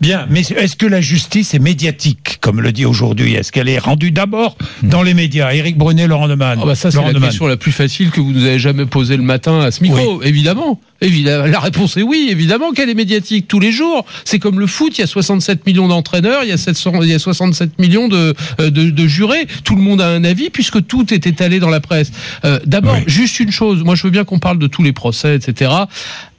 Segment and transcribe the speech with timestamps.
[0.00, 3.34] Bien, mais est-ce que la justice est médiatique, comme le dit aujourd'hui?
[3.34, 5.52] Est-ce qu'elle est rendue d'abord dans les médias?
[5.52, 6.60] Éric Brunet, Laurent Neumann.
[6.64, 7.24] Bah ça, c'est la Neumann.
[7.24, 10.22] question la plus facile que vous nous avez jamais posée le matin à ce micro.
[10.22, 10.80] Évidemment.
[11.00, 11.46] Évidemment.
[11.46, 14.04] La réponse est oui, évidemment qu'elle est médiatique tous les jours.
[14.24, 17.08] C'est comme le foot, il y a 67 millions d'entraîneurs, il y a 700, il
[17.08, 19.46] y a 67 millions de, euh, de, de jurés.
[19.64, 22.10] Tout le monde a un avis puisque tout est étalé dans la presse.
[22.44, 23.04] Euh, D'abord, Oui.
[23.06, 23.84] juste une chose.
[23.84, 25.70] Moi, je veux bien qu'on parle de tous les procès, etc.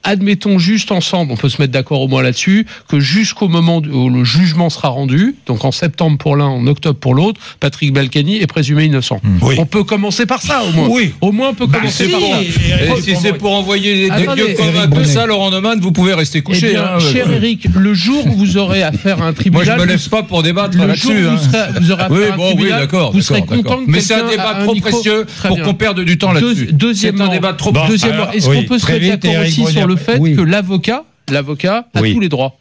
[0.04, 4.10] Admettons juste ensemble, on peut se mettre d'accord au moins là-dessus, que jusqu'au moment où
[4.10, 8.38] le jugement sera rendu, donc en septembre pour l'un, en octobre pour l'autre, Patrick Balkany
[8.38, 9.20] est présumé innocent.
[9.42, 9.56] Oui.
[9.58, 10.88] On peut commencer par ça au moins.
[10.90, 11.14] Oui.
[11.20, 12.42] Au moins on peut Bah, commencer si, par ça.
[12.42, 16.42] Et si c'est pour envoyer des gueux comme ça, Laurent Neumann, vous pouvez rester Eh
[16.42, 16.72] couché.
[16.72, 17.00] bien, hein.
[17.00, 19.86] cher Eric, le jour où vous aurez affaire à un Moi, tribunal, je me vous-
[19.86, 21.26] lève pas pour débattre le jour là-dessus.
[21.26, 21.68] où hein.
[21.80, 23.12] vous, aurez affaire Oui, à un bon, oui, tribunal, d'accord.
[23.12, 26.18] vous serez content que Mais c'est un débat un trop précieux pour qu'on perde du
[26.18, 26.68] temps là-dessus.
[26.68, 29.42] Deux- deuxièmement, c'est un débat trop Bon, Deuxièmement, alors, est-ce qu'on peut se mettre d'accord
[29.42, 32.56] aussi sur le fait que l'avocat, l'avocat a tous les droits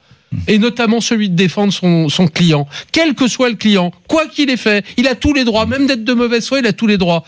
[0.46, 4.50] et notamment celui de défendre son, son client, quel que soit le client, quoi qu'il
[4.50, 6.86] ait fait, il a tous les droits, même d'être de mauvaise foi, il a tous
[6.86, 7.24] les droits.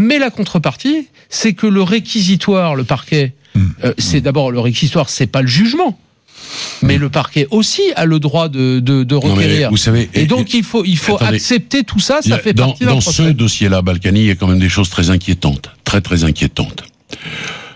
[0.00, 3.34] Mais la contrepartie, c'est que le réquisitoire, le parquet.
[3.56, 5.98] Euh, c'est d'abord le réquisitoire, c'est pas le jugement.
[6.82, 9.70] Mais le parquet aussi a le droit de, de, de Non, mais requérir.
[9.70, 11.36] vous savez, et, donc il faut, il faut attendez.
[11.36, 13.24] accepter tout ça, ça a- fait dans, partie dans procès.
[13.24, 16.82] ce dossier-là, Balkany, il y a quand même des choses très inquiétantes, très très inquiétantes.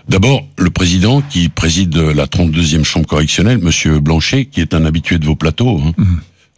[0.09, 5.17] D'abord, le président qui préside la 32e chambre correctionnelle, Monsieur Blanchet, qui est un habitué
[5.17, 5.79] de vos plateaux.
[5.83, 5.93] Hein.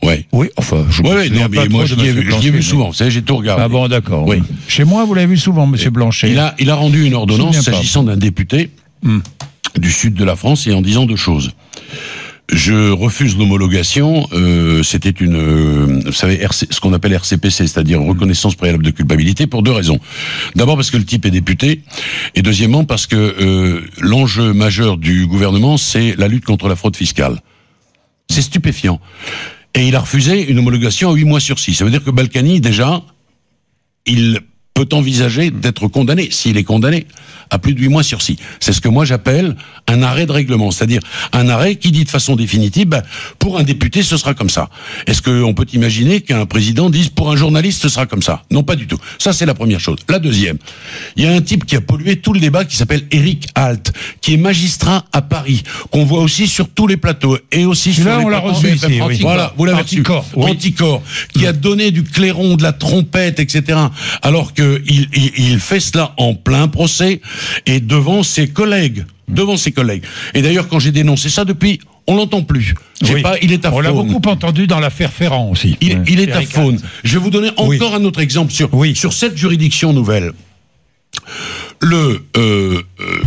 [0.04, 0.26] Ouais.
[0.32, 2.62] Oui, enfin, je Ouais, ouais, non, pas mais moi, trop je l'ai vu, vu mais-
[2.62, 2.88] souvent.
[2.90, 3.64] Vous savez, j'ai tout regardé.
[3.64, 4.28] Ah bon, d'accord.
[4.28, 4.42] Oui.
[4.68, 6.30] Chez moi, vous l'avez vu souvent, Monsieur Blanchet.
[6.32, 7.62] Il a, il a rendu une ordonnance pas.
[7.72, 8.70] s'agissant d'un député
[9.03, 9.20] Hmm.
[9.78, 11.52] du sud de la France et en disant deux choses.
[12.50, 14.28] Je refuse l'homologation.
[14.31, 19.48] euh, C'était une, euh, vous savez, ce qu'on appelle RCPC, c'est-à-dire reconnaissance préalable de culpabilité,
[19.48, 20.00] pour deux raisons.
[20.56, 21.81] D'abord parce que le type est député,
[22.36, 26.95] et deuxièmement parce que euh, l'enjeu majeur du gouvernement, c'est la lutte contre la fraude
[26.95, 27.42] fiscale.
[28.30, 29.00] C'est stupéfiant.
[29.76, 31.76] Et il a refusé une homologation à 8 mois sur 6.
[31.76, 33.04] Ça veut dire que Balkany, déjà,
[34.06, 34.39] il
[34.78, 37.08] peut envisager d'être condamné, s'il est condamné,
[37.49, 38.36] à plus de 8 mois sur 6.
[38.60, 39.55] C'est ce que moi j'appelle
[39.88, 41.02] un arrêt de règlement, c'est-à-dire
[41.33, 43.02] un arrêt qui dit de façon définitive, ben,
[43.39, 44.70] pour un député, ce sera comme ça.
[45.08, 48.43] Est-ce qu'on peut imaginer qu'un président dise, pour un journaliste, ce sera comme ça?
[48.52, 48.99] Non, pas du tout.
[49.17, 49.98] Ça, c'est la première chose.
[50.10, 50.58] La deuxième,
[51.15, 53.94] il y a un type qui a pollué tout le débat qui s'appelle Eric Halt,
[54.21, 58.04] qui est magistrat à Paris, qu'on voit aussi sur tous les plateaux, et aussi sur
[58.04, 58.92] Celui-là, les on l'a plateaux reçu BFM.
[58.92, 59.17] ici, oui.
[59.21, 59.95] Voilà, vous l'avez reçu.
[60.02, 60.52] Anticorps, oui.
[60.52, 61.02] Anticorps,
[61.33, 63.80] qui a donné du clairon, de la trompette, etc.
[64.21, 67.22] Alors que il, il, il fait cela en plein procès
[67.66, 70.04] et devant ses collègues, devant ses collègues.
[70.33, 72.73] Et d'ailleurs, quand j'ai dénoncé ça depuis, on l'entend plus.
[73.02, 73.22] J'ai Oui.
[73.22, 75.77] pas, il est à On l'a beaucoup entendu dans l'affaire Ferrand aussi.
[75.82, 76.80] Il, est à faune.
[77.04, 78.02] Je vais vous donner encore Oui.
[78.02, 78.95] un autre exemple sur Oui.
[78.95, 80.32] sur cette juridiction nouvelle.
[81.82, 83.22] Le euh, euh,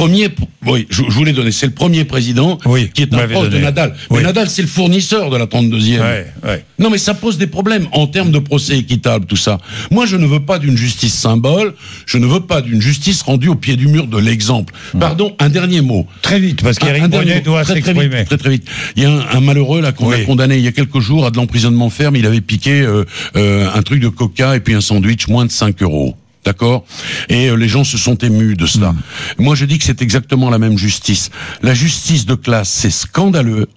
[0.00, 0.28] premier,
[0.66, 3.50] oui, je, je vous l'ai donné, c'est le premier président Oui, qui est un proche
[3.50, 3.58] de.
[3.58, 3.94] Nadal.
[4.10, 4.22] Mais Oui.
[4.22, 6.00] Nadal, c'est le fournisseur de la 32e.
[6.00, 6.64] Ouais, ouais.
[6.78, 9.58] Non, mais ça pose des problèmes en termes de procès équitable, tout ça.
[9.90, 11.74] Moi, je ne veux pas d'une justice symbole,
[12.06, 14.72] je ne veux pas d'une justice rendue au pied du mur de l'exemple.
[14.98, 16.06] Pardon, un dernier mot.
[16.22, 17.08] Très vite, parce qu'Éric mot,
[17.44, 18.66] doit très, très vite, très très vite.
[18.96, 20.22] Il y a un, un malheureux là qu'on Oui.
[20.22, 22.16] a condamné il y a quelques jours à de l'emprisonnement ferme.
[22.16, 23.04] Il avait piqué euh,
[23.36, 26.16] euh, un truc de coca et puis un sandwich moins de 5 euros.
[26.44, 26.84] D'accord
[27.28, 28.92] Et euh, les gens se sont émus de cela.
[28.92, 29.00] Hmm.
[29.38, 31.30] Moi, je dis que c'est exactement la même justice.
[31.62, 33.68] La justice de classe, c'est scandaleux.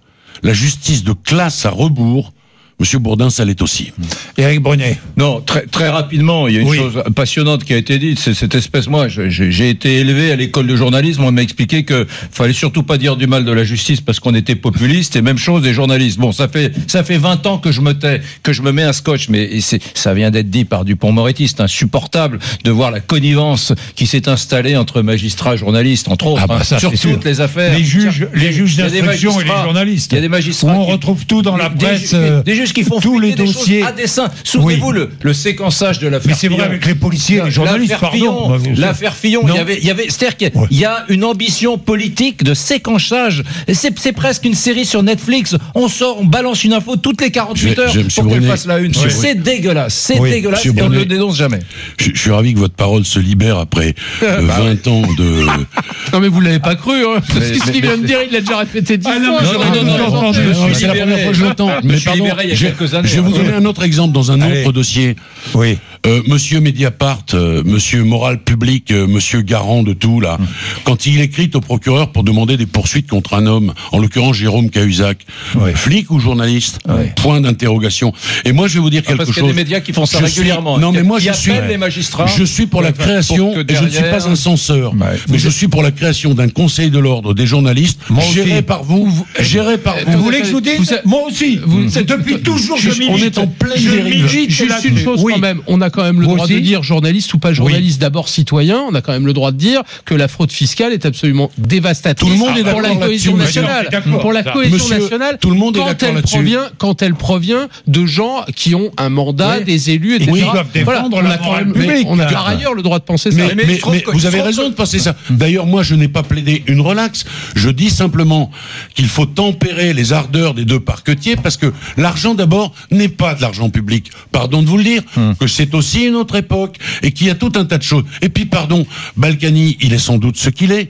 [0.44, 2.34] La justice de classe à rebours,
[2.84, 3.94] Monsieur Bourdin, ça l'est aussi.
[4.38, 4.98] Éric Brunet.
[5.16, 6.76] Non, très, très rapidement, il y a une Oui.
[6.78, 10.68] chose passionnante qui a été dite, c'est cette espèce, moi, j'ai été élevé à l'école
[10.68, 14.02] de journalisme, on m'a expliqué que fallait surtout pas dire du mal de la justice
[14.02, 16.20] parce qu'on était populiste, et même chose des journalistes.
[16.20, 18.84] Bon, ça fait, ça fait 20 ans que je me tais, que je me mets
[18.84, 19.50] un scotch, mais
[19.94, 24.76] ça vient d'être dit par Dupont-Moretti, c'est insupportable de voir la connivence qui s'est installée
[24.76, 27.20] entre magistrats et journalistes, entre autres, Ah bah hein, sur toutes sûr.
[27.24, 27.78] les affaires.
[27.78, 30.12] Les juges, Tiens, les juges il y a des d'instruction et les journalistes.
[30.12, 32.02] Il y a des magistrats Où on retrouve tout dans la des presse.
[32.02, 33.84] juges- euh, des juges qui font tous les des dossiers.
[33.84, 34.30] à dessein.
[34.44, 34.94] Souvenez-vous Oui.
[34.96, 36.68] le, le séquençage de l'affaire Mais c'est vrai Fillon.
[36.70, 38.58] avec les policiers et les journalistes, L'affaire pardon.
[38.58, 40.68] Vous- L'affaire Fillon, il y avait, il y avait, c'est-à-dire qu'il y a- Ouais.
[40.72, 43.44] il y a une ambition politique de séquenchage.
[43.68, 45.56] Et C'est, c'est presque une série sur Netflix.
[45.76, 48.66] On sort, on balance une info toutes les 48 Je- heures je- pour qu'elle fasse
[48.66, 48.94] la une.
[48.94, 51.60] C'est dégueulasse, c'est Oui, dégueulasse et on ne le dénonce jamais.
[52.00, 53.94] Je, je suis ravi que votre parole se libère après
[54.24, 55.46] euh, Bah 20 ans de...
[56.14, 58.42] Non mais vous l'avez pas cru, hein Mais- ce qu'il vient de dire, il l'a
[58.42, 59.50] déjà répété dix Ah non, fois.
[59.52, 60.34] j'aurais non, non, non,
[60.74, 61.72] c'est la première fois que je l'entends.
[61.84, 63.08] Mais suis pardon, libéré il y a je, quelques années.
[63.08, 64.62] je vais vous donner un autre exemple dans un Allez.
[64.62, 65.16] autre dossier.
[65.54, 65.78] Oui.
[66.06, 70.38] Euh, monsieur Mediapart, euh, monsieur moral public, euh, monsieur garant de tout là,
[70.84, 74.70] quand il écrit au procureur pour demander des poursuites contre un homme, en l'occurrence Jérôme
[74.70, 75.20] Cahuzac,
[75.56, 75.74] Ouais.
[75.74, 77.14] flic ou journaliste Ouais.
[77.16, 78.12] Point d'interrogation.
[78.44, 79.56] Et moi je vais vous dire Ah, quelque parce qu'il y a chose.
[79.56, 80.78] des médias qui font ça Je suis- régulièrement.
[80.78, 82.26] Non mais moi je suis les magistrats.
[82.28, 85.18] je suis pour la pour création et je ne suis pas un censeur, Ouais.
[85.30, 88.34] mais je suis pour la création d'un conseil de l'ordre des journalistes Moi aussi.
[88.34, 90.24] géré par vous, géré par Vous vous.
[90.26, 91.60] voulez que je vous dise Vous Moi aussi.
[91.66, 93.14] vous- C'est depuis toujours je Juste, milite.
[93.14, 94.28] on est en pleine je dérive.
[94.28, 96.84] Juste une chose quand même, on a quand même le Vous droit aussi de dire
[96.84, 100.14] journaliste ou pas journaliste, d'abord citoyen, on a quand même le droit de dire que
[100.16, 103.90] la fraude fiscale est absolument dévastatrice Tout le monde est pour la cohésion nationale.
[104.22, 104.52] Pour la ça.
[104.52, 108.44] cohésion Monsieur, nationale, tout le monde est quand elle provient, quand elle provient de gens
[108.56, 109.66] qui ont un mandat, Oui.
[109.66, 110.32] des élus, Et etc.
[110.34, 112.08] qui doivent défendre on la a quand morale même, mais publique.
[112.10, 113.38] on a par ailleurs le droit de penser ça.
[113.38, 115.16] Mais, Mais mais- je trouve mais que- vous avez raison de penser ça.
[115.30, 117.26] D'ailleurs, moi, je n'ai pas plaidé une relaxe.
[117.56, 118.50] Je dis simplement
[118.96, 123.42] qu'il faut tempérer les ardeurs des deux parquetiers parce que l'argent, d'abord, n'est pas de
[123.42, 124.12] l'argent public.
[124.32, 125.02] Pardon de vous le dire,
[125.40, 128.04] que c'est aussi une autre époque et qu'il y a tout un tas de choses.
[128.22, 128.86] Et puis, pardon,
[129.18, 130.90] Balkany, il est sans doute ce qu'il est.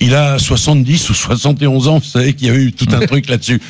[0.00, 3.28] Il a 70 ou 71 ans, vous savez qu'il y a eu tout un truc
[3.28, 3.60] là-dessus.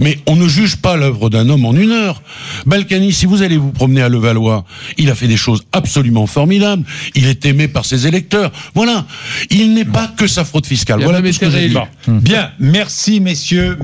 [0.00, 2.22] Mais on ne juge pas l'œuvre d'un homme en une heure.
[2.66, 4.64] Balkany, si vous allez vous promener à Levallois,
[4.98, 6.84] il a fait des choses absolument formidables.
[7.14, 8.52] Il est aimé par ses électeurs.
[8.74, 9.06] Voilà.
[9.50, 11.00] Il n'est pas que sa fraude fiscale.
[11.02, 11.76] Voilà tout ce que j'ai dit.
[11.76, 12.20] réélu.
[12.20, 13.76] Bien, merci messieurs.